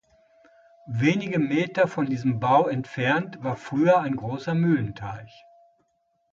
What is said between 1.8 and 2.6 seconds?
von diesem